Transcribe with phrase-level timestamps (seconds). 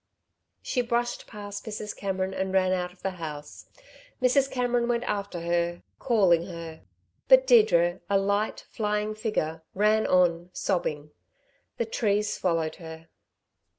[0.63, 1.95] She brushed past Mrs.
[1.95, 3.67] Cameron and ran out of the house.
[4.19, 4.49] Mrs.
[4.49, 6.81] Cameron went after her, calling her,
[7.27, 11.11] but Deirdre, a light, flying figure, ran on, sobbing;
[11.77, 13.09] the trees swallowed her.